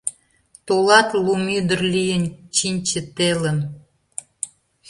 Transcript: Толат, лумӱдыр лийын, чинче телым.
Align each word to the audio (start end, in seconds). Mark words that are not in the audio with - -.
Толат, 0.65 1.09
лумӱдыр 1.25 1.81
лийын, 1.93 2.23
чинче 2.55 3.01
телым. 3.15 3.59